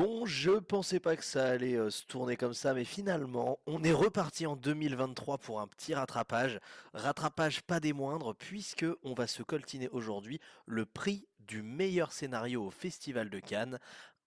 [0.00, 3.84] Bon, je pensais pas que ça allait euh, se tourner comme ça, mais finalement, on
[3.84, 6.58] est reparti en 2023 pour un petit rattrapage.
[6.94, 12.64] Rattrapage pas des moindres, puisque on va se coltiner aujourd'hui le prix du meilleur scénario
[12.64, 13.78] au Festival de Cannes.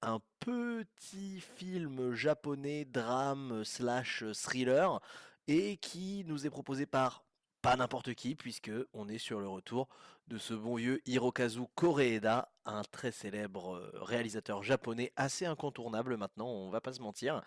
[0.04, 5.00] Un petit film japonais, drame slash thriller,
[5.48, 7.24] et qui nous est proposé par
[7.64, 9.88] pas n'importe qui, puisque on est sur le retour
[10.28, 16.48] de ce bon vieux Hirokazu Koreeda, un très célèbre euh, réalisateur japonais assez incontournable maintenant,
[16.48, 17.42] on va pas se mentir.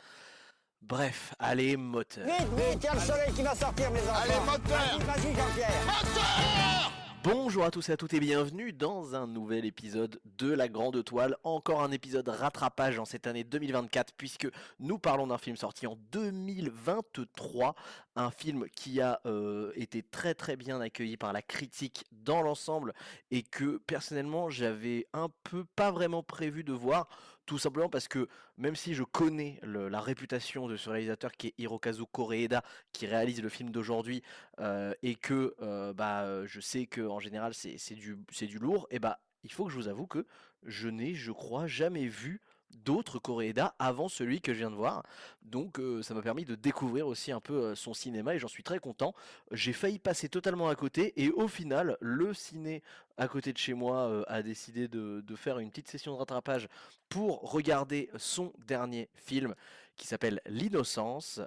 [0.82, 2.26] Bref, allez, moteur.
[2.26, 4.22] Vite, vite, il y a le soleil qui va sortir, mes enfants.
[4.22, 6.92] Allez, moteur Vas-y, vas-y, Jean-Pierre.
[7.28, 11.02] Bonjour à tous et à toutes et bienvenue dans un nouvel épisode de La Grande
[11.02, 11.36] Toile.
[11.42, 14.46] Encore un épisode rattrapage en cette année 2024 puisque
[14.78, 17.74] nous parlons d'un film sorti en 2023.
[18.14, 22.94] Un film qui a euh, été très très bien accueilli par la critique dans l'ensemble
[23.32, 27.08] et que personnellement j'avais un peu pas vraiment prévu de voir.
[27.46, 28.28] Tout simplement parce que
[28.58, 33.40] même si je connais la réputation de ce réalisateur qui est Hirokazu Koreeda, qui réalise
[33.40, 34.22] le film d'aujourd'hui,
[34.58, 38.98] euh, et que euh, bah, je sais que en général c'est du, du lourd, et
[38.98, 40.26] bah il faut que je vous avoue que
[40.64, 42.40] je n'ai, je crois, jamais vu
[42.84, 45.02] d'autres Koreeda avant celui que je viens de voir.
[45.42, 48.48] Donc euh, ça m'a permis de découvrir aussi un peu euh, son cinéma et j'en
[48.48, 49.14] suis très content.
[49.52, 52.82] J'ai failli passer totalement à côté et au final, le ciné
[53.16, 56.68] à côté de chez moi euh, a décidé de, faire une petite session de rattrapage
[57.08, 59.54] pour regarder son dernier film
[59.96, 61.40] qui s'appelle L'innocence,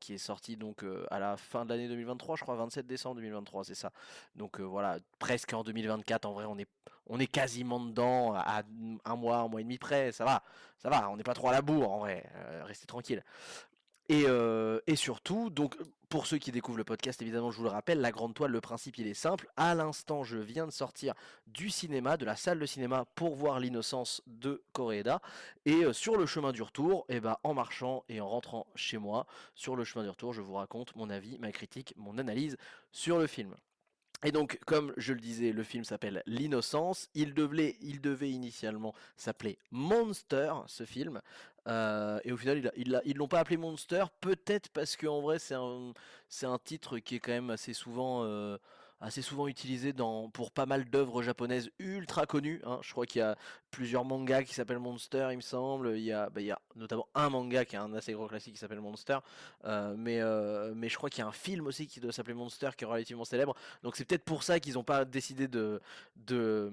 [0.00, 3.64] qui est sorti donc à la fin de l'année 2023, je crois 27 décembre 2023,
[3.64, 3.92] c'est ça.
[4.34, 6.68] Donc voilà, presque en 2024, en vrai on est,
[7.06, 8.62] on est quasiment dedans, à
[9.04, 10.42] un mois, un mois et demi près, ça va,
[10.78, 13.22] ça va, on n'est pas trop à la bourre en vrai, euh, restez tranquille.
[14.08, 15.76] Et, euh, et surtout, donc
[16.08, 18.60] pour ceux qui découvrent le podcast, évidemment, je vous le rappelle, la grande toile, le
[18.60, 19.48] principe il est simple.
[19.56, 21.14] À l'instant, je viens de sortir
[21.46, 25.22] du cinéma, de la salle de cinéma, pour voir l'innocence de Koreeda.
[25.64, 28.98] Et euh, sur le chemin du retour, et ben, en marchant et en rentrant chez
[28.98, 32.58] moi, sur le chemin du retour, je vous raconte mon avis, ma critique, mon analyse
[32.90, 33.54] sur le film.
[34.24, 37.08] Et donc, comme je le disais, le film s'appelle L'innocence.
[37.14, 37.76] Il devait,
[38.30, 41.20] initialement s'appeler Monster, ce film.
[41.68, 44.96] Euh, et au final, il a- il a- ils l'ont pas appelé Monster, peut-être parce
[44.96, 48.58] qu'en vrai, c'est un, titre qui est quand même assez souvent, euh,
[49.00, 49.92] assez souvent utilisé
[50.32, 52.60] pour pas mal d'œuvres japonaises ultra connues.
[52.64, 52.78] hein.
[52.82, 53.36] Je crois qu'il y a
[53.72, 55.96] plusieurs mangas qui s'appellent Monster, il me semble.
[55.96, 58.28] Il y a, bah, il y a notamment un manga qui est un assez gros
[58.28, 59.18] classique qui s'appelle Monster.
[59.64, 62.34] Euh, mais, euh, mais je crois qu'il y a un film aussi qui doit s'appeler
[62.34, 63.56] Monster qui est relativement célèbre.
[63.82, 65.80] Donc c'est peut-être pour ça qu'ils n'ont pas décidé de,
[66.16, 66.70] de,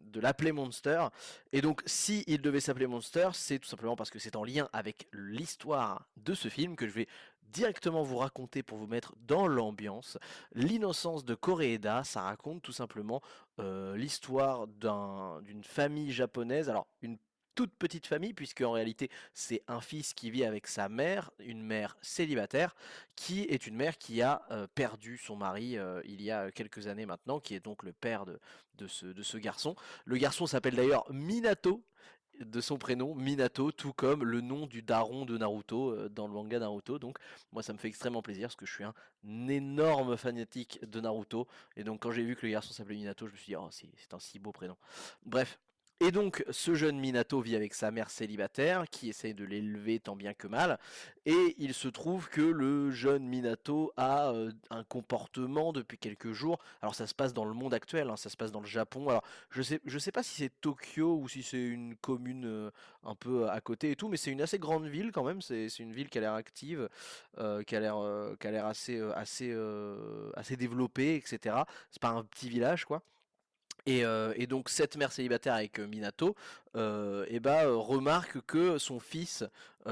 [0.00, 1.06] de l'appeler Monster.
[1.52, 4.68] Et donc si il devait s'appeler Monster, c'est tout simplement parce que c'est en lien
[4.72, 7.08] avec l'histoire de ce film que je vais
[7.54, 10.18] directement vous raconter pour vous mettre dans l'ambiance.
[10.54, 13.22] L'innocence de Koreeda, ça raconte tout simplement
[13.58, 16.68] euh, l'histoire d'un- d'une famille japonaise.
[16.68, 17.18] Alors une
[17.54, 21.62] toute petite famille, puisque en réalité c'est un fils qui vit avec sa mère, une
[21.62, 22.74] mère célibataire,
[23.14, 26.88] qui est une mère qui a euh, perdu son mari euh, il y a quelques
[26.88, 28.40] années maintenant, qui est donc le père de,
[28.78, 29.76] de, ce, de ce garçon.
[30.04, 31.84] Le garçon s'appelle d'ailleurs Minato,
[32.40, 36.32] de son prénom, Minato, tout comme le nom du daron de Naruto euh, dans le
[36.32, 36.98] manga Naruto.
[36.98, 37.18] Donc
[37.52, 38.94] moi ça me fait extrêmement plaisir parce que je suis un
[39.48, 41.46] énorme fanatique de Naruto.
[41.76, 43.68] Et donc quand j'ai vu que le garçon s'appelait Minato, je me suis dit, oh
[43.70, 44.76] c'est c'est un si beau prénom.
[45.24, 45.58] Bref.
[46.00, 50.16] Et donc, ce jeune Minato vit avec sa mère célibataire, qui essaye de l'élever tant
[50.16, 50.78] bien que mal,
[51.24, 56.58] et il se trouve que le jeune Minato a euh, un comportement depuis quelques jours.
[56.82, 59.08] Alors, ça se passe dans le monde actuel, hein, ça se passe dans le Japon.
[59.08, 62.70] Alors, je sais, je sais pas si c'est Tokyo ou si c'est une commune euh,
[63.04, 65.40] un peu à côté et tout, mais c'est une assez grande ville quand même.
[65.42, 66.88] C'est une ville qui a l'air active,
[67.38, 71.56] euh, qui a l'air, euh, assez, euh, assez, euh, assez développée, etc.
[71.90, 73.02] C'est pas un petit village, quoi.
[73.86, 76.34] Et, euh, et donc cette mère célibataire avec euh, Minato,
[76.74, 79.44] euh, bah, euh, remarque que son fils,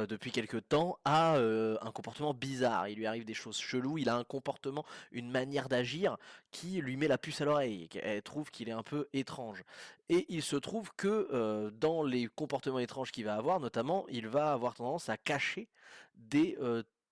[0.08, 2.88] depuis quelque temps, a un comportement bizarre.
[2.88, 3.98] Il lui arrive des choses cheloues.
[3.98, 6.16] Il a un comportement, une manière d'agir
[6.50, 7.90] qui lui met la puce à l'oreille.
[8.02, 9.62] Elle trouve qu'il est un peu étrange.
[10.08, 14.54] Et il se trouve que dans les comportements étranges qu'il va avoir, notamment, il va
[14.54, 15.68] avoir tendance à cacher
[16.16, 16.56] des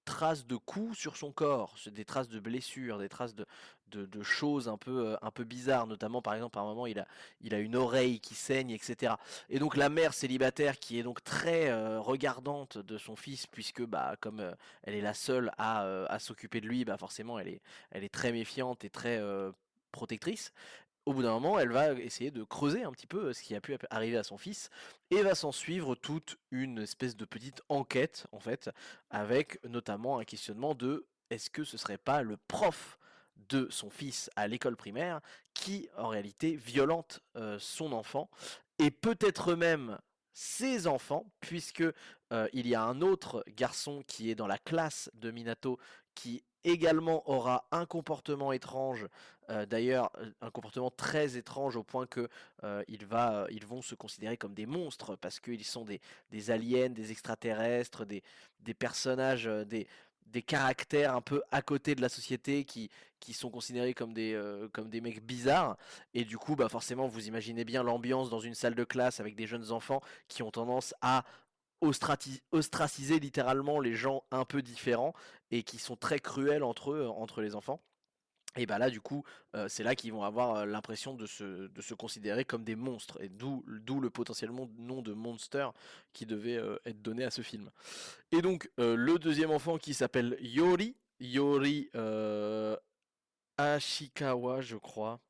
[0.05, 3.47] traces de coups sur son corps, des traces de blessures, des traces de,
[3.91, 6.99] de, choses un peu, euh, un peu bizarres, notamment par exemple à un moment il
[6.99, 7.07] a,
[7.41, 9.15] il a une oreille qui saigne, etc.
[9.49, 13.83] Et donc la mère célibataire qui est donc très euh, regardante de son fils, puisque
[13.83, 17.49] bah comme euh, elle est la seule à, à s'occuper de lui, bah forcément elle
[17.49, 19.21] est, elle est très méfiante et très
[19.93, 20.53] protectrice.
[21.11, 23.57] Au bout d'un moment, elle va essayer de creuser un petit peu euh, ce qui
[23.57, 24.71] a pu arriver à son fils
[25.11, 28.71] et va s'en suivre toute une espèce de petite enquête en fait,
[29.11, 32.97] avec notamment un questionnement de est-ce que ce serait pas le prof
[33.49, 35.21] de son fils à l'école primaire
[35.53, 38.31] qui en réalité violente euh, son enfant
[38.79, 39.99] et peut-être même
[40.33, 41.83] ses enfants, puisque
[42.53, 45.81] il y a un autre garçon qui est dans la classe de Minato
[46.15, 49.07] qui également aura un comportement étrange,
[49.69, 50.11] d'ailleurs
[50.41, 52.29] un comportement très étrange au point que
[52.63, 58.05] va, ils vont se considérer comme des monstres parce qu'ils sont des, aliens, des extraterrestres,
[58.05, 58.23] des,
[58.75, 59.87] personnages, des,
[60.43, 62.91] caractères un peu à côté de la société qui,
[63.33, 64.41] sont considérés comme des,
[64.73, 65.77] comme des mecs bizarres.
[66.15, 69.35] Et du coup, bah forcément, vous imaginez bien l'ambiance dans une salle de classe avec
[69.35, 71.25] des jeunes enfants qui ont tendance à
[71.81, 75.15] ostraciser littéralement les gens un peu différents
[75.51, 77.81] et qui sont très cruels entre eux, entre les enfants.
[78.57, 79.25] Et bah là, du coup,
[79.69, 83.29] c'est là qu'ils vont avoir l'impression de se, de se considérer comme des monstres, et
[83.29, 85.69] d'où, d'où le potentiellement nom de monster
[86.13, 87.71] qui devait être donné à ce film.
[88.33, 91.91] Et donc, le deuxième enfant qui s'appelle Yori, Yori
[93.57, 95.21] Ashikawa, je crois,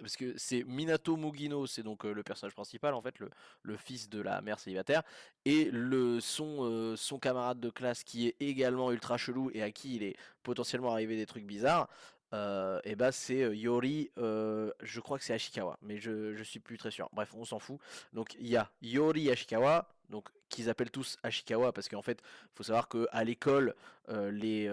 [0.00, 4.20] parce que c'est Minato Mugino, c'est donc le personnage principal en fait, le, fils de
[4.20, 5.02] la mère célibataire,
[5.44, 9.96] et le son, son camarade de classe qui est également ultra chelou et à qui
[9.96, 11.88] il est potentiellement arrivé des trucs bizarres,
[12.32, 16.90] et bah c'est Yori, je crois que c'est Ashikawa, mais je, je suis plus très
[16.90, 17.08] sûr.
[17.12, 17.78] Bref, on s'en fout.
[18.12, 22.22] Donc il y a Yori Ashikawa, donc qu'ils appellent tous Ashikawa parce qu'en fait,
[22.54, 23.74] faut savoir que à l'école,
[24.08, 24.68] les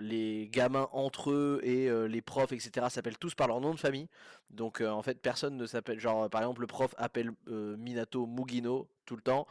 [0.00, 2.86] les gamins entre eux et les profs, etc.
[2.88, 4.08] s'appellent tous par leur nom de famille.
[4.50, 6.00] Donc en fait, personne ne s'appelle.
[6.00, 9.46] Genre par exemple, le prof appelle Minato Mugino tout le temps.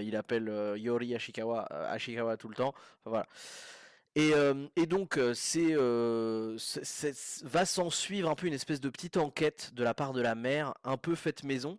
[0.00, 2.74] il appelle Yori Ashikawa Ashikawa tout le temps.
[3.04, 3.26] Enfin voilà.
[4.16, 5.74] Et, donc, c'est,
[7.42, 10.34] va s'en suivre un peu une espèce de petite enquête de la part de la
[10.34, 11.78] mère, un peu faite maison.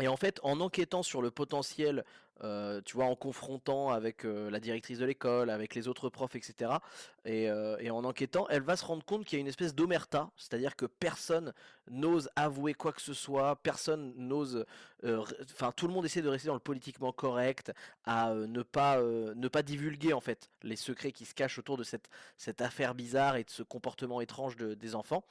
[0.00, 2.04] Et en fait, en enquêtant sur le potentiel
[2.42, 6.36] euh, tu vois, en confrontant avec euh, la directrice de l'école, avec les autres profs,
[6.36, 6.72] etc.
[7.26, 10.30] Euh, et, en enquêtant, elle va se rendre compte qu'il y a une espèce d'omerta,
[10.36, 11.52] c'est-à-dire que personne
[11.90, 14.64] n'ose avouer quoi que ce soit, personne n'ose,
[15.04, 17.72] enfin tout le monde essaie de rester dans le politiquement correct,
[18.04, 21.84] à ne pas ne pas divulguer en fait les secrets qui se cachent autour de
[21.84, 25.24] cette cette affaire bizarre et de ce comportement étrange des enfants.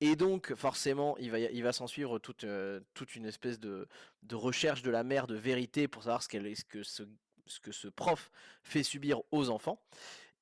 [0.00, 2.44] Et donc forcément, il va il va s'en suivre toute
[2.94, 3.88] toute une espèce de
[4.22, 7.02] de recherche de la mère de vérité pour savoir ce ce que ce,
[7.46, 8.30] ce que ce prof
[8.62, 9.80] fait subir aux enfants.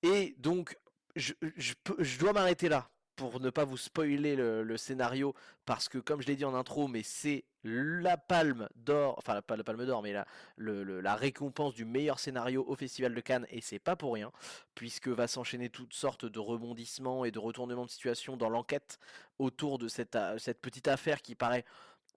[0.03, 0.79] Et donc,
[1.17, 2.89] je, je, je dois m'arrêter là
[3.19, 5.35] pour ne pas vous spoiler le, scénario,
[5.67, 9.57] parce que comme je l'ai dit en intro, mais c'est la palme d'or, enfin pas
[9.57, 10.15] la palme d'or, mais
[10.57, 14.31] la, récompense du meilleur scénario au Festival de Cannes, et c'est pas pour rien,
[14.77, 19.01] puisque va s'enchaîner toutes sortes de rebondissements et de retournements de situation dans l'enquête
[19.41, 21.65] autour de cette, cette petite affaire qui paraît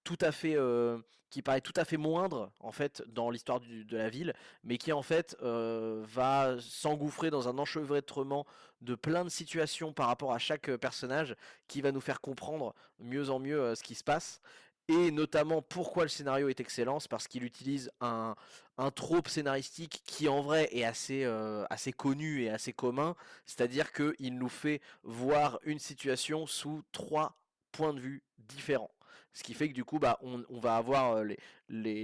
[0.04, 0.98] tout à fait euh,
[1.30, 4.34] qui paraît tout à fait moindre en fait dans l'histoire de la ville,
[4.64, 8.46] mais qui en fait euh, va s'engouffrer dans un enchevêtrement
[8.82, 11.36] de plein de situations par rapport à chaque euh, personnage,
[11.68, 14.42] qui va nous faire comprendre mieux en mieux ce qui se passe.
[14.88, 18.36] Et notamment pourquoi le scénario est excellent, c'est parce qu'il utilise un,
[18.78, 21.24] un trope scénaristique qui en vrai est assez,
[21.70, 23.16] assez connu et assez commun,
[23.46, 27.38] c'est-à-dire qu'il nous fait voir une situation sous trois
[27.72, 28.92] points de vue différents.
[29.34, 31.38] Ce qui fait que du coup, bah, on, va avoir les,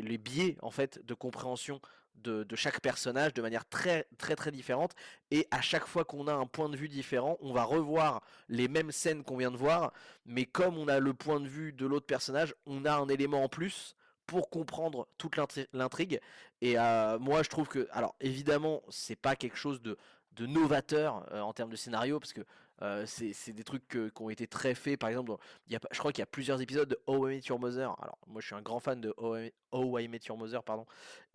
[0.02, 1.82] les, biais en fait de compréhension
[2.16, 4.94] de, chaque personnage de manière très très très différente.
[5.32, 8.68] Et à chaque fois qu'on a un point de vue différent, on va revoir les
[8.68, 9.94] mêmes scènes qu'on vient de voir,
[10.26, 13.44] mais comme on a le point de vue de l'autre personnage, on a un élément
[13.44, 13.96] en plus
[14.26, 15.38] pour comprendre toute
[15.74, 16.20] l'intrigue.
[16.62, 19.98] Et moi, je trouve que, alors évidemment, c'est pas quelque chose de,
[20.40, 22.42] novateur en termes de scénario, parce que
[22.82, 25.00] euh, c'est des trucs qui ont été très faits.
[25.00, 25.36] Par exemple,
[25.68, 27.96] y a, je crois qu'il y a plusieurs épisodes de How I Met Your Mother.
[28.02, 30.86] Alors, moi, je suis un grand fan de How I, Met Your Mother, pardon.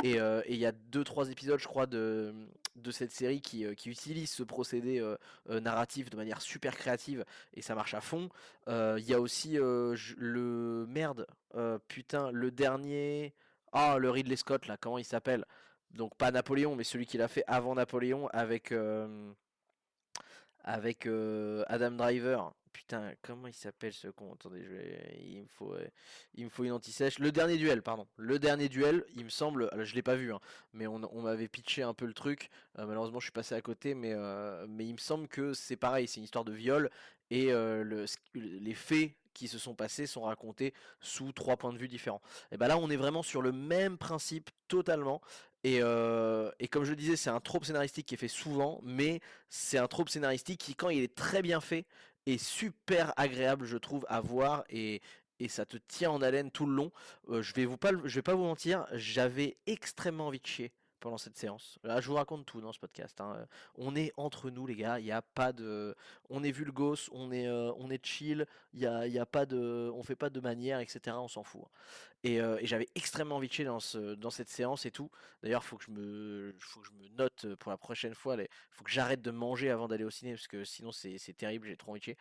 [0.04, 2.32] Euh, et, il y a deux, trois épisodes, je crois, de,
[2.76, 5.02] de cette série qui, euh, qui utilise ce procédé
[5.48, 8.28] narratif de manière super créative et ça marche à fond.
[8.68, 11.26] Il y a aussi le merde,
[11.88, 13.34] putain, le dernier.
[13.72, 15.44] Ah, le Ridley Scott, là, comment il s'appelle?
[15.92, 18.72] Donc, pas Napoléon, mais celui qui l'a fait avant Napoléon avec
[20.64, 21.08] avec
[21.66, 22.52] Adam Driver.
[22.72, 24.32] Putain, comment il s'appelle ce con?
[24.32, 24.74] Attendez, je
[25.20, 25.76] il, me faut,
[26.34, 27.18] il me faut une anti-sèche.
[27.18, 28.06] Le dernier duel, pardon.
[28.16, 30.40] Le dernier duel, il me semble, alors, je l'ai pas vu, hein,
[30.72, 32.50] mais on, m'avait pitché un peu le truc.
[32.78, 34.14] malheureusement, je suis passé à côté, mais,
[34.68, 36.90] mais il me semble que c'est pareil, c'est une histoire de viol
[37.30, 41.88] et le, les faits qui se sont passés sont racontés sous trois points de vue
[41.88, 42.22] différents.
[42.50, 45.20] Et ben là, on est vraiment sur le même principe totalement.
[45.64, 49.78] Et, et comme je disais, c'est un trope scénaristique qui est fait souvent, mais c'est
[49.78, 51.86] un trope scénaristique qui, quand il est très bien fait,
[52.26, 55.00] est super agréable, je trouve, à voir et,
[55.48, 56.92] ça te tient en haleine tout le long.
[57.28, 60.72] je vais vous pas, je vais pas vous mentir, j'avais extrêmement envie de chier
[61.02, 61.78] pendant cette séance.
[61.82, 63.20] Là, je vous raconte tout dans ce podcast.
[63.20, 63.46] hein.
[63.74, 64.98] On est entre nous, les gars.
[65.00, 65.94] Il n'y a pas de.
[66.30, 68.46] On est vulgos, on est, euh, on est chill.
[68.72, 69.90] Il y a, y a pas de.
[69.94, 71.16] On fait pas de manière, etc.
[71.18, 71.62] On s'en fout.
[71.64, 71.68] hein.
[72.24, 75.10] Et, euh, et j'avais extrêmement envie de chier dans, ce, dans cette séance et tout.
[75.42, 78.36] D'ailleurs, faut me, faut que je me note euh, pour la prochaine fois.
[78.36, 81.66] Il faut que j'arrête de manger avant d'aller au ciné parce que sinon c'est terrible.
[81.66, 82.16] J'ai trop envie de chier.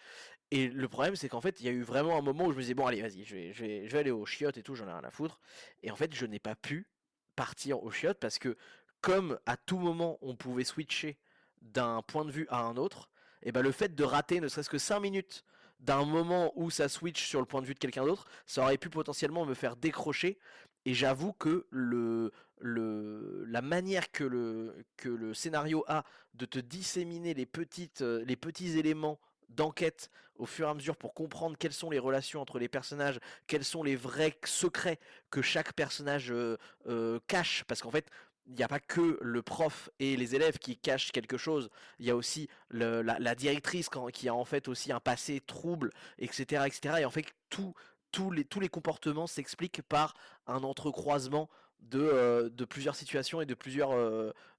[0.49, 2.57] Et le problème, c'est qu'en fait, il y a eu vraiment un moment où je
[2.57, 4.63] me disais bon, allez, vas-y, je vais, je vais, je vais aller au chiottes et
[4.63, 4.75] tout.
[4.75, 5.39] J'en ai rien à foutre.
[5.83, 6.87] Et en fait, je n'ai pas pu
[7.35, 8.57] partir au chiottes parce que
[9.01, 11.17] comme à tout moment on pouvait switcher
[11.61, 13.09] d'un point de vue à un autre,
[13.43, 15.43] et ben le fait de rater ne serait-ce que 5 minutes
[15.79, 18.77] d'un moment où ça switch sur le point de vue de quelqu'un d'autre, ça aurait
[18.77, 20.37] pu potentiellement me faire décrocher.
[20.85, 26.03] Et j'avoue que le, le, la manière que le, que le scénario a
[26.35, 29.19] de te disséminer les, petites, euh, les petits éléments
[29.55, 30.09] d'enquête
[30.41, 33.63] au fur et à mesure pour comprendre quelles sont les relations entre les personnages, quels
[33.63, 38.07] sont les vrais secrets que chaque personnage euh, euh, cache, parce qu'en fait,
[38.47, 42.07] il n'y a pas que le prof et les élèves qui cachent quelque chose, il
[42.07, 46.63] y a aussi la, directrice qui a en fait aussi un passé trouble, etc.
[46.65, 46.95] etc.
[47.01, 50.15] et en fait, tous les, comportements s'expliquent par
[50.47, 51.49] un entrecroisement
[51.81, 53.91] de, euh, plusieurs situations et de plusieurs,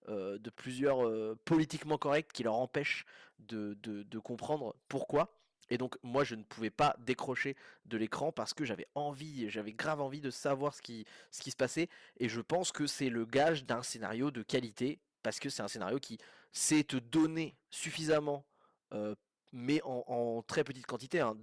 [0.09, 3.05] de plusieurs politiquement corrects qui leur empêchent
[3.49, 5.33] de, comprendre pourquoi.
[5.71, 7.57] Et donc moi je ne pouvais pas décrocher
[7.87, 11.51] de l'écran parce que j'avais envie, j'avais grave envie de savoir ce qui, ce qui
[11.51, 11.89] se passait.
[12.19, 15.69] Et je pense que c'est le gage d'un scénario de qualité parce que c'est un
[15.69, 16.19] scénario qui
[16.53, 18.45] sait te donner suffisamment,
[18.93, 19.15] euh,
[19.53, 21.21] mais en, très petite quantité.
[21.21, 21.37] hein,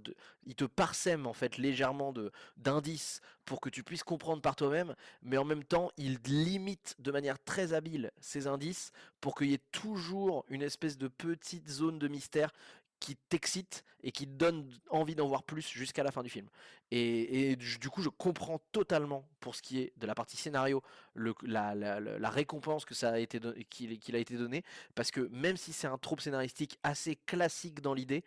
[0.46, 2.12] il te parsème en fait légèrement
[2.56, 7.10] d'indices pour que tu puisses comprendre par toi-même, mais en même temps il limite de
[7.10, 11.98] manière très habile ces indices pour qu'il y ait toujours une espèce de petite zone
[11.98, 12.52] de mystère
[13.00, 16.48] qui t'excite et qui te donne envie d'en voir plus jusqu'à la fin du film.
[16.92, 20.82] Et, du coup, je comprends totalement pour ce qui est de la partie scénario,
[21.14, 23.38] la, récompense qu'il a été
[24.36, 24.64] donné,
[24.94, 28.24] parce que même si c'est un trope scénaristique assez classique dans l'idée,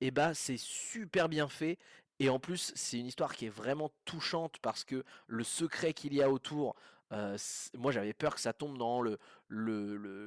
[0.00, 1.78] et bah c'est super bien fait.
[2.20, 6.14] Et en plus, c'est une histoire qui est vraiment touchante parce que le secret qu'il
[6.14, 6.76] y a autour,
[7.14, 7.36] euh,
[7.78, 9.18] moi j'avais peur que ça tombe dans le,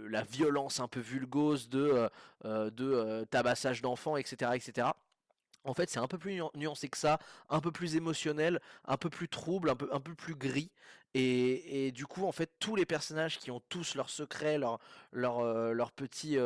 [0.10, 2.10] la violence un peu vulgose de,
[2.46, 4.90] euh, euh, tabassage d'enfants, etc., etc.
[5.64, 8.96] En fait, c'est un peu plus nuan- nuancé que ça, un peu plus émotionnel, un
[8.98, 10.72] peu plus trouble, un peu, plus gris.
[11.14, 14.80] Et, du coup, en fait, tous les personnages qui ont tous leurs secrets, leur,
[15.12, 16.38] leur, leur petit,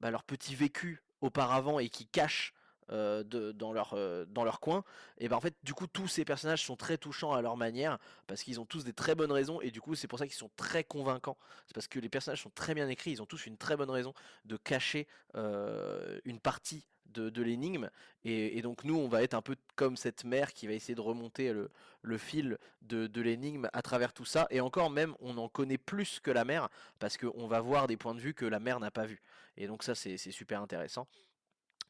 [0.00, 2.54] bah, leur petit vécu auparavant et qui cachent
[2.90, 4.84] euh, de- dans, leur, euh, dans leur coin,
[5.18, 7.98] et ben en fait, du coup, tous ces personnages sont très touchants à leur manière
[8.26, 10.36] parce qu'ils ont tous des très bonnes raisons et du coup, c'est pour ça qu'ils
[10.36, 11.36] sont très convaincants.
[11.66, 13.90] C'est parce que les personnages sont très bien écrits, ils ont tous une très bonne
[13.90, 14.14] raison
[14.44, 17.90] de cacher euh, une partie de, l'énigme.
[18.24, 21.00] Et, donc nous, on va être un peu comme cette mère qui va essayer de
[21.00, 21.70] remonter le,
[22.02, 24.46] le fil de, l'énigme à travers tout ça.
[24.50, 27.96] Et encore même, on en connaît plus que la mère parce qu'on va voir des
[27.96, 29.22] points de vue que la mère n'a pas vu.
[29.56, 31.06] Et donc ça, c'est super intéressant.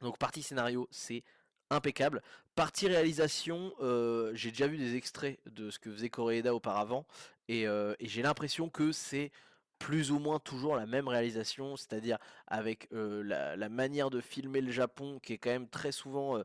[0.01, 1.23] Donc partie scénario, c'est
[1.71, 2.23] impeccable.
[2.55, 7.07] Partie réalisation, euh, j'ai déjà vu des extraits de ce que faisait Koreeda auparavant
[7.49, 9.31] et, euh, et j'ai l'impression que c'est
[9.79, 13.23] plus ou moins toujours la même réalisation, c'est-à-dire avec euh,
[13.57, 16.43] la, manière de filmer le Japon qui est quand même très souvent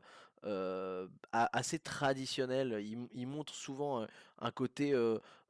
[1.32, 2.84] assez traditionnel.
[3.14, 4.06] Il, montre souvent
[4.38, 4.94] un côté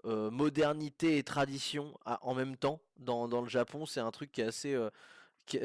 [0.05, 3.85] modernité et tradition à- en même temps dans, le Japon.
[3.85, 4.79] C'est un truc qui est assez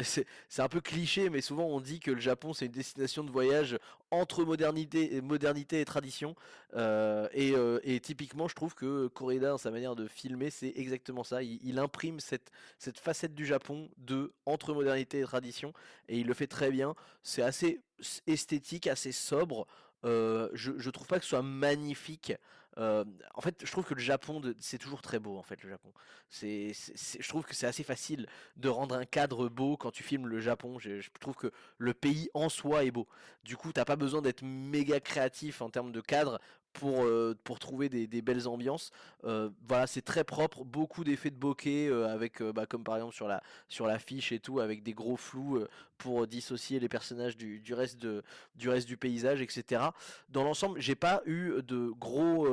[0.04, 3.32] c'est un peu cliché, mais souvent on dit que le Japon c'est une destination de
[3.32, 3.78] voyage
[4.12, 6.36] entre modernité et, modernité et tradition.
[6.76, 10.74] Euh, et, euh, et typiquement, je trouve que Koreeda, dans sa manière de filmer, c'est
[10.76, 11.44] exactement ça.
[11.44, 15.74] Il, imprime cette, cette facette du Japon de entre modernité et tradition,
[16.08, 16.96] et il le fait très bien.
[17.24, 17.82] C'est assez
[18.28, 19.68] esthétique, assez sobre.
[20.06, 22.34] Euh, je, je trouve pas que ce soit magnifique.
[22.78, 23.04] Euh,
[23.34, 25.38] en fait, je trouve que le Japon, c'est toujours très beau.
[25.38, 25.92] En fait, le Japon,
[26.32, 30.40] je trouve que c'est assez facile de rendre un cadre beau quand tu filmes le
[30.40, 30.78] Japon.
[30.80, 33.08] Je, trouve que le pays en soi est beau.
[33.44, 36.40] Du coup, t'as pas besoin d'être méga créatif en termes de cadre
[36.74, 38.92] pour, euh, pour trouver des, belles ambiances.
[39.24, 43.28] Euh, voilà, c'est très propre, beaucoup d'effets de bokeh avec, bah, comme par exemple sur
[43.28, 45.64] la sur l'affiche et tout, avec des gros flous
[45.98, 48.22] pour dissocier les personnages du, du reste de
[48.56, 49.82] du reste du paysage, etc.
[50.30, 52.46] Dans l'ensemble, j'ai pas eu de gros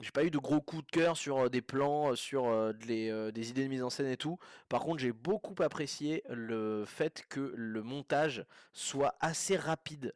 [0.00, 2.72] j'ai pas eu de gros coups de cœur sur euh, des plans, euh, sur euh,
[2.72, 4.38] de les, euh, des idées de mise en scène et tout.
[4.68, 10.14] Par contre, j'ai beaucoup apprécié le fait que le montage soit assez rapide.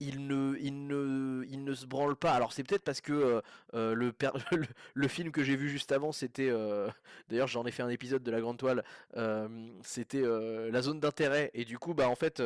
[0.00, 2.32] Il ne, il ne, il ne se branle pas.
[2.32, 3.40] Alors c'est peut-être parce que euh,
[3.74, 3.94] euh,
[4.52, 6.90] le, le, film que j'ai vu juste avant, c'était, euh,
[7.28, 8.84] d'ailleurs j'en ai fait un épisode de la Grande Toile,
[9.16, 9.48] euh,
[9.82, 11.50] c'était euh, la zone d'intérêt.
[11.54, 12.42] Et du coup, bah en fait,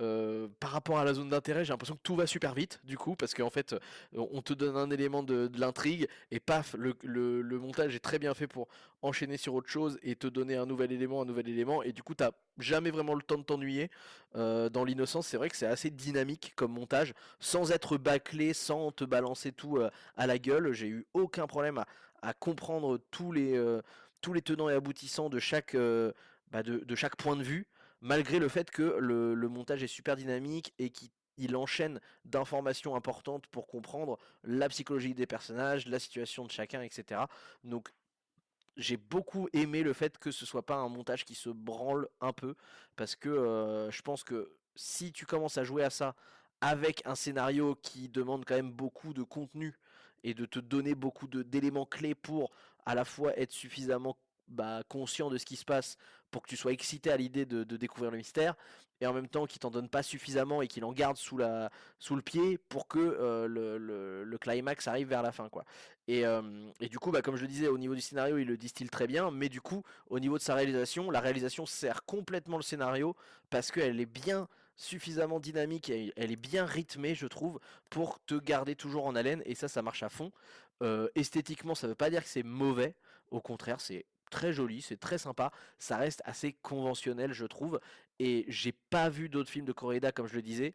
[0.00, 2.80] euh, par rapport à la zone d'intérêt, j'ai l'impression que tout va super vite.
[2.84, 3.78] Du coup, parce qu'en fait, euh,
[4.12, 8.32] on te donne un élément de, l'intrigue et paf, le, le, montage est très bien
[8.32, 8.68] fait pour
[9.02, 12.02] enchaîner sur autre chose et te donner un nouvel élément, un nouvel élément, et du
[12.02, 13.90] coup t'as jamais vraiment le temps de t'ennuyer.
[14.36, 18.92] Euh, dans l'innocence, c'est vrai que c'est assez dynamique comme montage, sans être bâclé, sans
[18.92, 19.80] te balancer tout
[20.16, 20.72] à la gueule.
[20.72, 21.82] J'ai eu aucun problème
[22.22, 23.60] à, comprendre tous les,
[24.20, 25.76] tous les tenants et aboutissants de chaque,
[26.50, 27.66] bah, de, chaque point de vue,
[28.00, 33.46] malgré le fait que le, montage est super dynamique et qui il enchaîne d'informations importantes
[33.46, 37.22] pour comprendre la psychologie des personnages, la situation de chacun, etc.
[37.62, 37.90] Donc
[38.76, 42.32] j'ai beaucoup aimé le fait que ce soit pas un montage qui se branle un
[42.32, 42.56] peu,
[42.96, 46.16] parce que euh, je pense que si tu commences à jouer à ça
[46.60, 49.78] avec un scénario qui demande quand même beaucoup de contenu
[50.24, 52.50] et de te donner beaucoup d'éléments clés pour
[52.84, 54.16] à la fois être suffisamment
[54.48, 55.96] bah, conscient de ce qui se passe
[56.30, 58.54] pour que tu sois excité à l'idée de, découvrir le mystère,
[59.00, 61.70] et en même temps qu'il t'en donne pas suffisamment et qu'il en garde sous, la,
[61.98, 65.48] sous le pied pour que euh, le, le, climax arrive vers la fin.
[65.48, 65.64] quoi.
[66.08, 66.42] Et, euh,
[66.80, 68.88] et du coup, bah, comme je le disais, au niveau du scénario, il le distille
[68.88, 72.62] très bien, mais du coup, au niveau de sa réalisation, la réalisation sert complètement le
[72.62, 73.14] scénario
[73.50, 77.58] parce qu'elle est bien suffisamment dynamique, et elle est bien rythmée, je trouve,
[77.90, 80.32] pour te garder toujours en haleine, et ça, ça marche à fond.
[80.82, 82.94] Euh, esthétiquement, ça veut pas dire que c'est mauvais,
[83.30, 87.80] au contraire, c'est très joli, c'est très sympa, ça reste assez conventionnel je trouve,
[88.18, 90.74] et j'ai pas vu d'autres films de Coréda comme je le disais,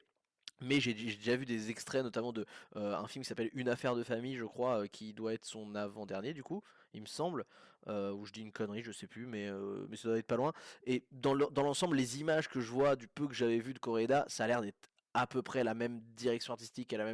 [0.62, 2.46] mais j'ai déjà vu des extraits notamment de
[2.76, 5.46] euh, un film qui s'appelle Une affaire de famille je crois, euh, qui doit être
[5.46, 7.46] son avant-dernier du coup, il me semble,
[7.88, 9.50] euh, ou je dis une connerie, je sais plus, mais,
[9.90, 10.54] mais ça doit être pas loin,
[10.86, 14.26] et dans l'ensemble les images que je vois du peu que j'avais vu de Coréda,
[14.28, 17.06] ça a l'air d'être à peu près la même direction artistique et la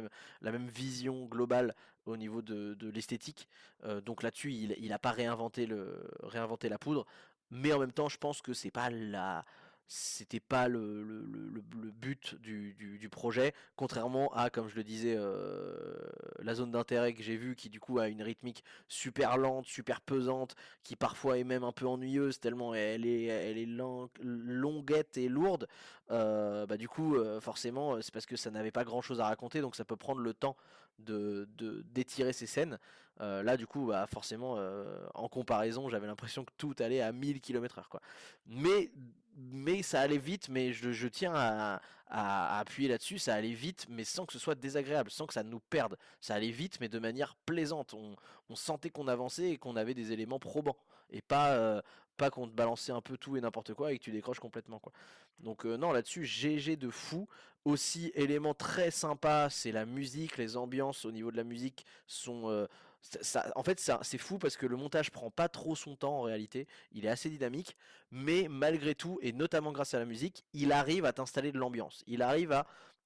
[0.52, 1.74] même, vision globale
[2.06, 3.48] au niveau de, l'esthétique.
[3.84, 7.06] Euh, donc là-dessus, il n'a pas réinventé la poudre.
[7.50, 9.44] Mais en même temps, je pense que c'est pas la,
[9.92, 11.02] c'était pas le,
[12.00, 15.96] but du, projet, contrairement à, comme je le disais, euh,
[16.38, 20.00] la zone d'intérêt que j'ai vue, qui du coup a une rythmique super lente, super
[20.00, 20.54] pesante,
[20.84, 23.68] qui parfois est même un peu ennuyeuse, tellement elle est, elle est
[24.22, 25.66] longuette et lourde.
[26.12, 29.60] Euh, bah, du coup, forcément, c'est parce que ça n'avait pas grand chose à raconter,
[29.60, 30.56] donc ça peut prendre le temps
[31.00, 31.48] de
[31.92, 32.78] d'étirer ces scènes.
[33.20, 37.12] Euh, là, du coup, bah, forcément, euh, en comparaison, j'avais l'impression que tout allait à
[37.12, 38.00] 1000 km/h.
[38.46, 38.90] Mais,
[39.36, 41.80] mais ça allait vite, mais je, tiens à,
[42.58, 45.60] appuyer là-dessus, ça allait vite, mais sans que ce soit désagréable, sans que ça nous
[45.60, 45.96] perde.
[46.20, 47.94] Ça allait vite, mais de manière plaisante.
[47.94, 48.16] On,
[48.56, 50.76] sentait qu'on avançait et qu'on avait des éléments probants.
[51.10, 51.80] Et pas, euh,
[52.16, 54.80] pas qu'on te balançait un peu tout et n'importe quoi et que tu décroches complètement.
[54.80, 54.92] Quoi.
[55.38, 57.28] Donc non, là-dessus, GG de fou.
[57.64, 62.66] Aussi, élément très sympa, c'est la musique, les ambiances au niveau de la musique sont
[63.54, 66.66] en fait, c'est fou parce que le montage prend pas trop son temps en réalité.
[66.92, 67.76] Il est assez dynamique,
[68.10, 72.04] mais malgré tout, et notamment grâce à la musique, il arrive à t'installer de l'ambiance.
[72.06, 72.52] Il arrive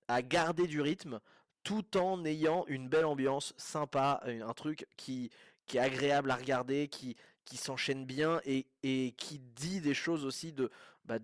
[0.09, 1.21] à, garder du rythme
[1.63, 5.31] tout en ayant une belle ambiance sympa, un truc qui,
[5.73, 7.17] est agréable à regarder, qui,
[7.55, 8.67] s'enchaîne bien et,
[9.17, 10.71] qui dit des choses aussi de,
[11.05, 11.19] bah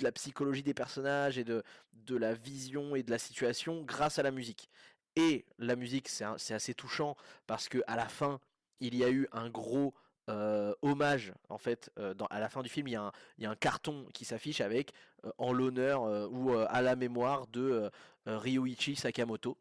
[0.00, 1.62] la psychologie des personnages et de
[2.08, 4.68] la vision et de la situation grâce à la musique.
[5.16, 8.40] Et la musique, c'est assez touchant parce que à la fin,
[8.80, 9.94] il y a eu un gros
[10.30, 13.12] euh, hommage en fait euh, à la fin du film il y a
[13.50, 14.94] un, carton qui s'affiche avec
[15.26, 17.90] euh, en l'honneur ou à la mémoire de
[18.24, 19.58] Ryuichi Sakamoto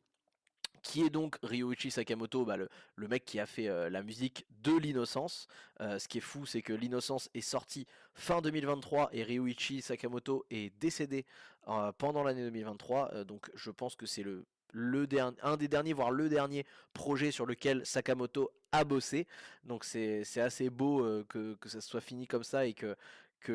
[0.81, 2.69] qui est donc Ryuichi Sakamoto bah, le,
[3.09, 5.47] mec qui a fait la musique de l'innocence.
[5.79, 10.73] Ce qui est fou c'est que l'innocence est sorti fin 2023 et Ryuichi Sakamoto est
[10.79, 11.25] décédé
[11.97, 15.07] pendant l'année 2023 donc je pense que c'est le le
[15.41, 19.27] un des derniers, voire le dernier projet sur lequel Sakamoto a bossé.
[19.63, 22.95] Donc c'est assez beau euh, que, ça soit fini comme ça et que,
[23.39, 23.53] que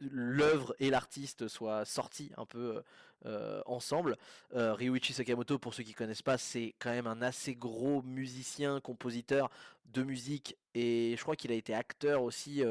[0.00, 2.82] l'œuvre et l'artiste soient sortis un peu
[3.26, 4.16] euh, ensemble.
[4.54, 8.80] Euh, Ryuichi Sakamoto, pour ceux qui connaissent pas, c'est quand même un assez gros musicien,
[8.80, 9.50] compositeur
[9.92, 12.62] de musique et je crois qu'il a été acteur aussi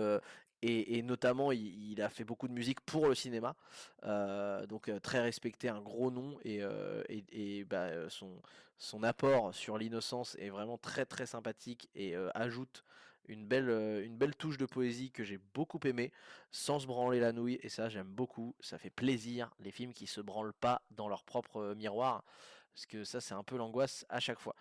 [0.62, 3.56] et, notamment, il, a fait beaucoup de musique pour le cinéma,
[4.04, 7.04] euh, donc euh, très respecté, un gros nom, et, euh,
[7.70, 12.84] bah, son, apport sur l'innocence est vraiment très très sympathique et ajoute
[13.28, 13.70] une belle,
[14.04, 16.12] une belle touche de poésie que j'ai beaucoup aimé,
[16.52, 20.08] sans se branler la nouille, et ça j'aime beaucoup, ça fait plaisir, les films qui
[20.08, 22.24] se branlent pas dans leur propre miroir,
[22.74, 24.56] parce que ça c'est un peu l'angoisse à chaque fois.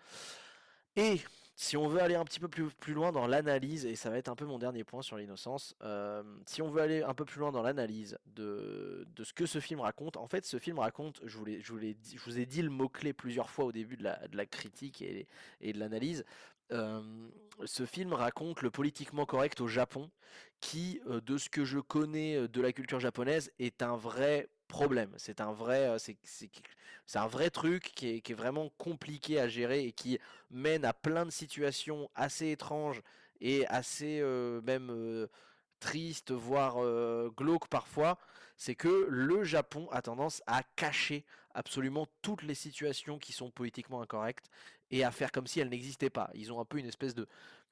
[1.59, 4.19] Si on veut aller un petit peu plus, plus loin dans l'analyse, et ça va
[4.19, 7.25] être un peu mon dernier point sur l'innocence, euh, si on veut aller un peu
[7.25, 11.19] plus loin dans l'analyse de, ce que ce film raconte, en fait ce film raconte,
[11.25, 15.01] je vous, je vous ai dit le mot-clé plusieurs fois au début de la, critique
[15.01, 16.25] et, de l'analyse,
[16.73, 17.01] euh,
[17.65, 20.11] ce film raconte le politiquement correct au Japon,
[20.59, 25.11] qui, euh, de ce que je connais de la culture japonaise, est un vrai problème.
[25.17, 30.19] C'est un vrai, euh, truc qui est, vraiment compliqué à gérer et qui
[30.51, 33.01] mène à plein de situations assez étranges
[33.41, 34.21] et assez
[34.63, 35.27] même
[35.79, 36.77] triste, voire
[37.35, 38.17] glauque parfois,
[38.57, 44.01] c'est que le Japon a tendance à cacher absolument toutes les situations qui sont politiquement
[44.01, 44.49] incorrectes
[44.91, 46.29] et à faire comme si elles n'existaient pas.
[46.33, 47.27] Ils ont un peu une espèce de,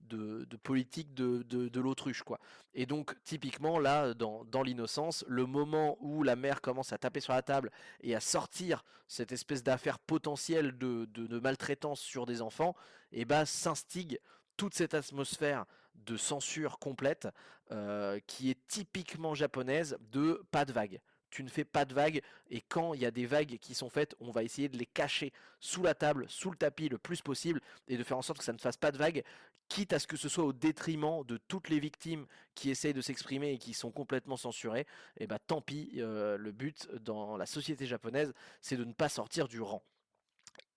[0.08, 2.39] de, politique de, de, l'autruche, quoi.
[2.74, 7.20] Et donc, typiquement, là, dans, dans l'innocence, le moment où la mère commence à taper
[7.20, 12.41] sur la table et à sortir cette espèce d'affaire potentielle de, de, maltraitance sur des
[12.41, 12.76] enfants,
[13.12, 14.20] et eh ben, s'instigue
[14.58, 15.65] toute cette atmosphère
[15.96, 17.28] de censure complète
[17.72, 21.00] euh, qui est typiquement japonaise de pas de vagues
[21.36, 23.89] tu ne fais pas de vagues et quand il y a des vagues qui sont
[23.89, 27.21] faites, on va essayer de les cacher sous la table, sous le tapis le plus
[27.21, 29.21] possible et de faire en sorte que ça ne fasse pas de vagues,
[29.67, 33.02] quitte à ce que ce soit au détriment de toutes les victimes qui essayent de
[33.02, 34.88] s'exprimer et qui sont complètement censurées.
[35.17, 38.93] Et eh bah tant pis, euh, le but dans la société japonaise, c'est de ne
[38.93, 39.84] pas sortir du rang.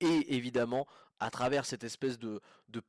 [0.00, 0.88] Et évidemment,
[1.20, 2.40] à travers cette espèce de,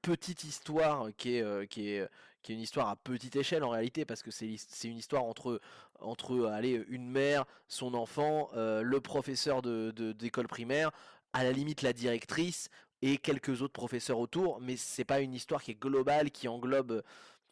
[0.01, 2.07] petite histoire qui est, euh, qui, est,
[2.41, 4.47] qui est une histoire à petite échelle en réalité, parce que c'est
[4.83, 5.59] une histoire entre,
[5.99, 10.91] entre allez, une mère, son enfant, euh, le professeur de, d'école primaire,
[11.33, 12.69] à la limite la directrice
[13.01, 17.03] et quelques autres professeurs autour, mais c'est pas une histoire qui est globale, qui englobe,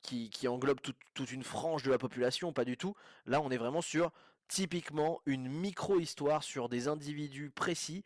[0.02, 0.80] qui, qui englobe
[1.14, 2.96] toute une frange de la population, pas du tout.
[3.26, 4.12] Là, on est vraiment sur
[4.48, 8.04] typiquement une micro-histoire sur des individus précis,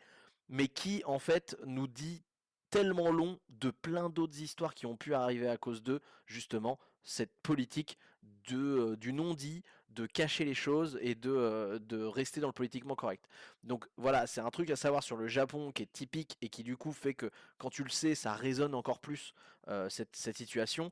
[0.50, 2.24] mais qui en fait nous dit
[2.72, 7.34] tellement long de plein d'autres histoires qui ont pu arriver à cause de justement cette
[7.44, 7.98] politique
[8.48, 12.54] de, euh, du non-dit, de cacher les choses et de, euh, de rester dans le
[12.54, 13.26] politiquement correct.
[13.64, 16.64] Donc voilà, c'est un truc à savoir sur le Japon qui est typique et qui
[16.64, 19.34] du coup fait que quand tu le sais, ça résonne encore plus
[19.68, 20.92] euh, cette, cette, situation.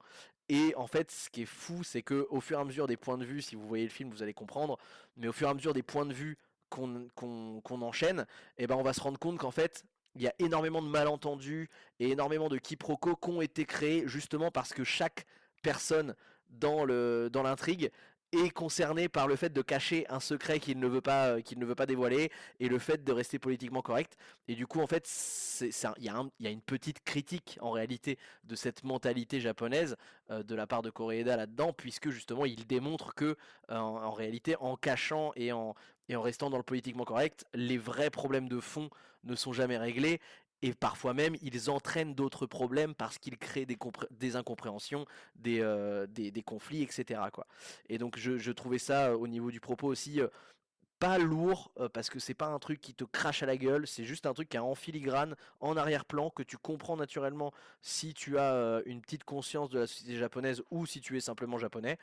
[0.50, 2.98] Et en fait, ce qui est fou, c'est que au fur et à mesure des
[2.98, 4.78] points de vue, si vous voyez le film, vous allez comprendre,
[5.16, 6.38] mais au fur et à mesure des points de vue
[6.70, 8.20] qu'on enchaîne,
[8.58, 10.88] et eh ben on va se rendre compte qu'en fait, il y a énormément de
[10.88, 11.70] malentendus
[12.00, 15.26] et énormément de quiproquos qui ont été créés justement parce que chaque
[15.62, 16.16] personne
[16.50, 16.86] dans
[17.30, 17.92] dans l'intrigue
[18.32, 21.60] est concerné par le fait de cacher un secret qu'il ne veut pas euh, qu'il
[21.60, 24.18] ne veut pas dévoiler et le fait de rester politiquement correct.
[24.48, 25.08] Et du coup en fait
[25.62, 29.96] il y, a une petite critique en réalité de cette mentalité japonaise
[30.32, 33.36] euh, de la part de Koreeda là-dedans puisque justement il démontre que
[33.72, 35.76] euh, en, réalité en cachant et en
[36.10, 38.90] restant dans le politiquement correct les vrais problèmes de fond
[39.24, 40.20] ne sont jamais réglés
[40.62, 46.08] et parfois même ils entraînent d'autres problèmes parce qu'ils créent des, incompréhensions, des, euh,
[46.46, 47.22] conflits, etc.
[47.88, 50.28] Et donc je, trouvais ça euh, au niveau du propos aussi euh,
[51.00, 54.04] pas lourd parce que c'est pas un truc qui te crache à la gueule, c'est
[54.04, 58.38] juste un truc qui est en filigrane, en arrière-plan, que tu comprends naturellement si tu
[58.38, 61.98] as une petite conscience de la société japonaise ou si tu es simplement japonais.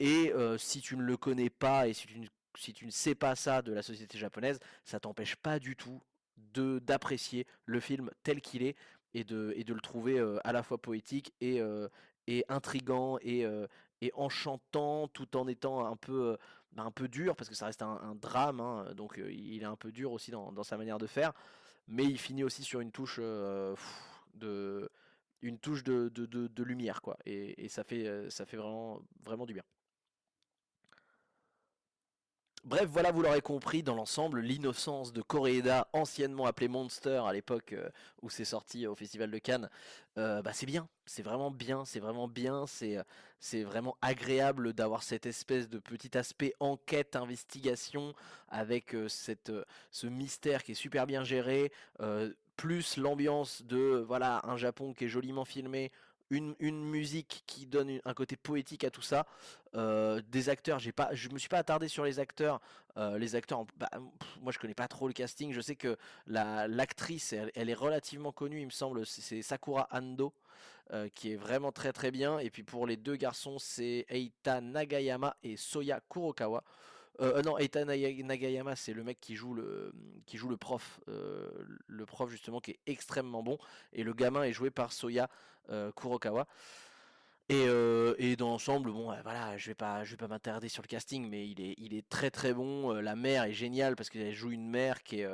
[0.00, 2.26] Et si tu ne le connais pas et si tu,
[2.56, 6.00] si tu ne sais pas ça de la société japonaise, ça t'empêche pas du tout
[6.54, 8.76] de d'apprécier le film tel qu'il est
[9.14, 11.88] et de, et de le trouver euh, à la fois poétique et, euh,
[12.26, 13.66] et intrigant et, euh,
[14.00, 16.36] et enchantant tout en étant un peu,
[16.76, 19.92] un peu dur parce que ça reste un, drame hein, donc il est un peu
[19.92, 21.32] dur aussi dans, dans, sa manière de faire.
[21.88, 24.90] Mais il finit aussi sur une touche de
[25.42, 27.16] une touche de, de, de, lumière quoi.
[27.26, 29.64] Et, et, ça fait ça fait vraiment vraiment du bien
[32.64, 37.72] Bref, voilà, vous l'aurez compris, dans l'ensemble, l'innocence de Koreeda, anciennement appelé Monster à l'époque
[37.72, 37.88] euh,
[38.22, 39.68] où c'est sorti au Festival de Cannes,
[40.16, 43.02] euh, bah, c'est bien, c'est vraiment bien, c'est vraiment bien, c'est, euh,
[43.40, 48.14] c'est vraiment agréable d'avoir cette espèce de petit aspect enquête, investigation,
[48.48, 49.50] avec cette,
[49.90, 51.72] ce mystère qui est super bien géré,
[52.56, 55.90] plus l'ambiance de voilà un Japon qui est joliment filmé,
[56.32, 59.26] une, musique qui donne un côté poétique à tout ça.
[59.74, 62.60] Euh, des acteurs, j'ai pas, je me suis pas attardé sur les acteurs.
[62.96, 63.90] Euh, les acteurs, bah,
[64.40, 65.52] moi je connais pas trop le casting.
[65.52, 69.06] Je sais que la l'actrice, elle, est relativement connue, il me semble.
[69.06, 70.32] C'est Sakura Ando.
[70.92, 72.38] Euh, qui est vraiment très très bien.
[72.38, 76.62] Et puis pour les deux garçons, c'est Eita Nagayama et Soya Kurokawa.
[77.20, 79.92] Euh, euh, non, Eita Nagayama, c'est le mec qui joue le,
[80.26, 81.50] qui joue le prof, euh,
[81.86, 83.58] le prof justement qui est extrêmement bon.
[83.92, 85.28] Et le gamin est joué par Soya
[85.96, 86.46] Kurokawa.
[87.48, 87.66] Et,
[88.18, 91.28] et, dans l'ensemble, bon, voilà, je vais pas, je vais pas m'attarder sur le casting,
[91.28, 92.92] mais il est, il est très très bon.
[92.92, 95.28] La mère est géniale parce qu'elle joue une mère qui est,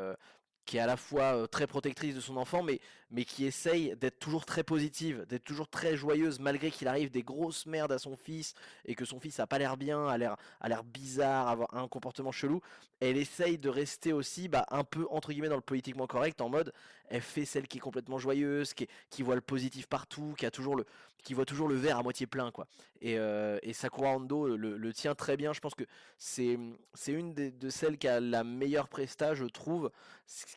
[0.65, 4.19] qui est à la fois très protectrice de son enfant, mais, mais qui essaye d'être
[4.19, 8.17] toujours très positive, d'être toujours très joyeuse, malgré qu'il arrive des grosses merdes à son
[8.17, 12.33] fils, et que son fils a pas l'air bien, a l'air, bizarre, avoir un comportement
[12.33, 12.61] chelou.
[13.01, 16.49] Elle essaye de rester aussi bah, un peu, entre guillemets, dans le politiquement correct, en
[16.49, 16.73] mode,
[17.09, 20.77] elle fait celle qui est complètement joyeuse, qui, voit le positif partout, qui, a toujours
[20.77, 20.85] le,
[21.23, 22.67] qui voit toujours le verre à moitié plein, quoi.
[23.01, 25.85] Et, euh, Sakura Ando le, tient très bien, je pense que
[26.19, 26.59] c'est,
[27.07, 29.91] une de celles qui a la meilleure presta, je trouve,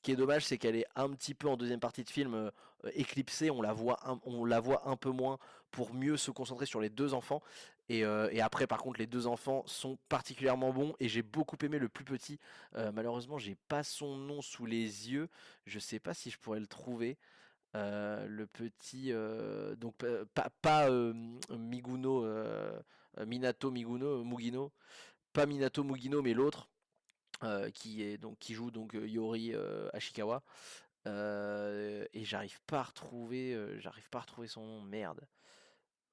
[0.02, 2.41] qui est dommage, c'est qu'elle est un petit peu en deuxième partie de film
[2.86, 5.38] euh, éclipsée, on la, voit un, on la voit un peu moins
[5.72, 7.42] pour mieux se concentrer sur les deux enfants.
[7.90, 11.78] Et, euh, après, par contre, les deux enfants sont particulièrement bons et j'ai beaucoup aimé
[11.78, 12.40] le plus petit.
[12.76, 15.28] Euh, malheureusement, j'ai pas son nom sous les yeux.
[15.66, 17.18] Je sais pas si je pourrais le trouver.
[17.76, 19.96] Euh, le petit, euh, donc
[20.34, 21.14] pa- pas, euh,
[21.58, 22.78] Miguno, euh,
[23.26, 24.72] Minato Miguno, Mugino,
[25.32, 26.70] pas Minato Mugino, mais l'autre
[27.44, 30.44] euh, qui joue donc euh, Yori euh, Ashikawa.
[31.06, 33.56] Et j'arrive pas à retrouver,
[34.48, 34.82] son nom.
[34.82, 35.28] Merde.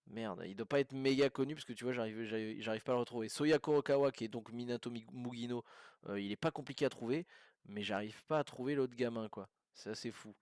[0.07, 2.25] Merde, il doit pas être méga connu parce que tu vois, j'arrive,
[2.61, 3.29] j'arrive pas à le retrouver.
[3.29, 5.63] Soya Kurokawa, qui est donc Minato Mi- Mugino,
[6.17, 7.27] il est pas compliqué à trouver,
[7.67, 9.51] mais j'arrive pas à trouver l'autre gamin, quoi.
[9.75, 10.35] C'est assez fou.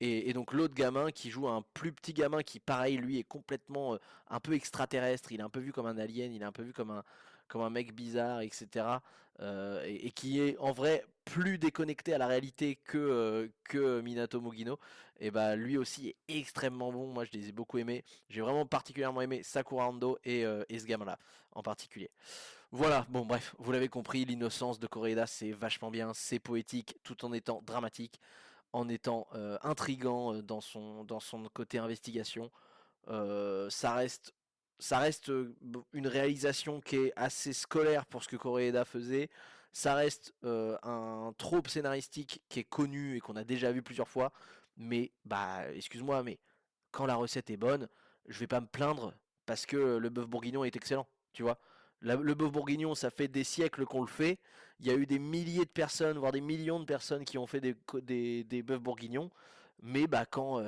[0.00, 3.96] Et, donc l'autre gamin qui joue un plus petit gamin qui, pareil, lui est complètement
[4.28, 5.32] un peu extraterrestre.
[5.32, 7.70] Il est un peu vu comme un alien, il est un peu vu comme un
[7.70, 9.00] mec bizarre, etc.
[9.40, 14.40] euh, et, qui est en vrai plus déconnecté à la réalité que, euh, que Minato
[14.40, 14.78] Mugino.
[15.20, 17.08] Et bah lui aussi est extrêmement bon.
[17.08, 18.04] Moi, je les ai beaucoup aimés.
[18.28, 21.18] J'ai vraiment particulièrement aimé Sakura Ando et, euh, et ce gamin-là
[21.52, 22.10] en particulier.
[22.70, 27.24] Voilà, bon bref, vous l'avez compris, l'innocence de Koreeda c'est vachement bien, c'est poétique tout
[27.24, 28.20] en étant dramatique,
[28.72, 29.28] en étant
[29.62, 32.50] intrigant dans son, dans son côté investigation.
[33.06, 34.34] Ça reste,
[34.78, 35.30] ça reste
[35.92, 39.30] une réalisation qui est assez scolaire pour ce que Koreeda faisait.
[39.72, 44.32] Ça reste un trope scénaristique qui est connu et qu'on a déjà vu plusieurs fois.
[44.76, 46.38] Mais, bah, excuse-moi, mais
[46.90, 47.88] quand la recette est bonne,
[48.26, 49.14] je vais pas me plaindre
[49.46, 51.58] parce que le bœuf bourguignon est excellent, tu vois.
[52.00, 54.38] Le bœuf bourguignon, ça fait des siècles qu'on le fait.
[54.80, 57.46] Il y a eu des milliers de personnes, voire des millions de personnes qui ont
[57.46, 59.30] fait des, des, des bœufs bourguignons.
[59.82, 60.60] Mais bah, quand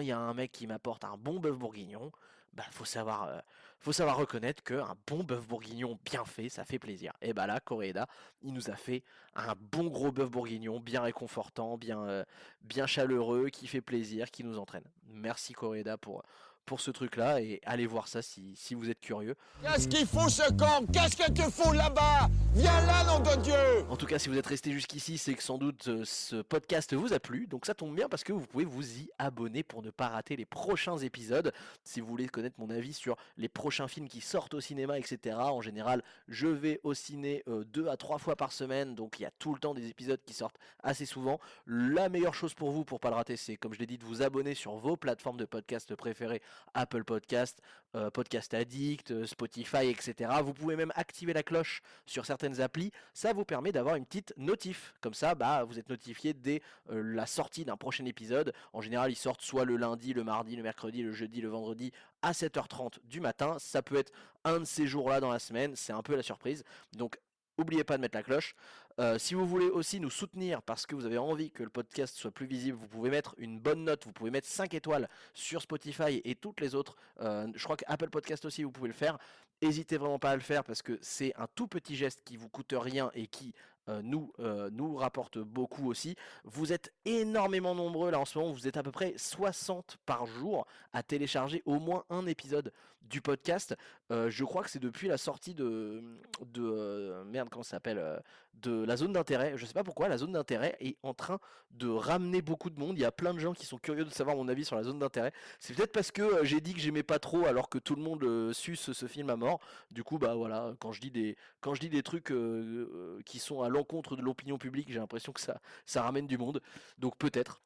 [0.00, 2.10] il y a un mec qui m'apporte un bon bœuf bourguignon,
[2.58, 7.12] bah, faut savoir, euh, reconnaître qu'un bon bœuf bourguignon bien fait, ça fait plaisir.
[7.22, 8.08] Et bah là, Coréda,
[8.42, 9.04] il nous a fait
[9.36, 12.24] un bon gros bœuf bourguignon, bien réconfortant, bien, euh,
[12.62, 14.82] bien chaleureux, qui fait plaisir, qui nous entraîne.
[15.06, 16.24] Merci Coréda pour,
[16.68, 19.34] pour ce truc-là et allez voir ça si, si vous êtes curieux.
[19.62, 22.28] Qu'est-ce qu'il fout ce camp Qu'est-ce que tu fous là-bas?
[22.54, 25.42] Viens là, nom de Dieu En tout cas, si vous êtes resté jusqu'ici, c'est que
[25.42, 27.46] sans doute euh, ce podcast vous a plu.
[27.46, 30.36] Donc ça tombe bien parce que vous pouvez vous y abonner pour ne pas rater
[30.36, 31.52] les prochains épisodes.
[31.84, 35.36] Si vous voulez connaître mon avis sur les prochains films qui sortent au cinéma, etc.
[35.38, 38.94] En général, je vais au ciné euh, deux à trois fois par semaine.
[38.94, 41.40] Donc il y a tout le temps des épisodes qui sortent assez souvent.
[41.66, 44.04] La meilleure chose pour vous, pour pas le rater, c'est comme je l'ai dit, de
[44.04, 46.42] vous abonner sur vos plateformes de podcast préférées.
[46.74, 47.60] Apple Podcast,
[47.94, 50.30] euh, Podcast Addict, euh, Spotify, etc.
[50.42, 52.92] Vous pouvez même activer la cloche sur certaines applis.
[53.14, 54.94] Ça vous permet d'avoir une petite notif.
[55.00, 58.52] Comme ça, bah, vous êtes notifié dès euh, la sortie d'un prochain épisode.
[58.72, 61.92] En général, ils sortent soit le lundi, le mardi, le mercredi, le jeudi, le vendredi
[62.22, 63.56] à 7h30 du matin.
[63.58, 64.12] Ça peut être
[64.44, 65.74] un de ces jours-là dans la semaine.
[65.74, 66.64] C'est un peu la surprise.
[66.96, 67.18] Donc,
[67.58, 68.54] N'oubliez pas de mettre la cloche.
[69.00, 72.16] Euh, si vous voulez aussi nous soutenir parce que vous avez envie que le podcast
[72.16, 75.62] soit plus visible, vous pouvez mettre une bonne note, vous pouvez mettre 5 étoiles sur
[75.62, 76.96] Spotify et toutes les autres.
[77.20, 79.18] Euh, je crois qu'Apple Podcast aussi, vous pouvez le faire.
[79.62, 82.48] N'hésitez vraiment pas à le faire parce que c'est un tout petit geste qui vous
[82.48, 83.54] coûte rien et qui
[83.88, 84.32] euh, nous,
[84.72, 86.16] nous rapporte beaucoup aussi.
[86.42, 90.26] Vous êtes énormément nombreux là en ce moment, vous êtes à peu près 60 par
[90.26, 93.74] jour à télécharger au moins un épisode du podcast.
[94.10, 96.02] Je crois que c'est depuis la sortie de,
[96.44, 98.20] de merde comment ça s'appelle
[98.62, 99.54] de la zone d'intérêt.
[99.56, 101.38] Je sais pas pourquoi la zone d'intérêt est en train
[101.70, 102.96] de ramener beaucoup de monde.
[102.96, 104.82] Il y a plein de gens qui sont curieux de savoir mon avis sur la
[104.82, 105.32] zone d'intérêt.
[105.60, 108.02] C'est peut-être parce que euh, j'ai dit que j'aimais pas trop alors que tout le
[108.02, 109.60] monde euh, suce ce film à mort.
[109.90, 113.38] Du coup bah voilà quand je dis des quand je dis des trucs euh, qui
[113.38, 116.60] sont à l'encontre de l'opinion publique, j'ai l'impression que ça ramène du monde.
[116.98, 117.60] Donc peut-être.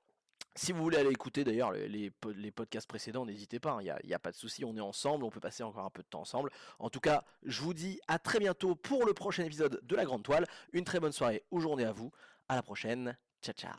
[0.54, 3.84] Si vous voulez aller écouter d'ailleurs les, les, po- les podcasts précédents, n'hésitez pas, il
[3.84, 6.02] n'y a, a pas de souci, on est ensemble, on peut passer encore un peu
[6.02, 6.50] de temps ensemble.
[6.78, 10.04] En tout cas, je vous dis à très bientôt pour le prochain épisode de La
[10.04, 10.46] Grande Toile.
[10.72, 12.12] Une très bonne soirée ou journée à vous.
[12.48, 13.16] À la prochaine.
[13.40, 13.72] Ciao ciao.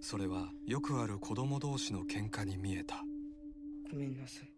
[0.00, 3.02] それはよくある子供同士の喧嘩に見えた。
[3.90, 4.57] ごめんなさい